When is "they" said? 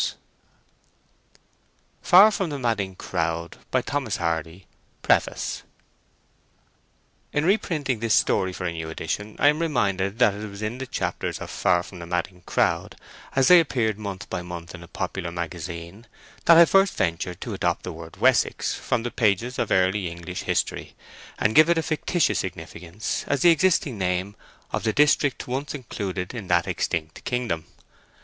13.49-13.59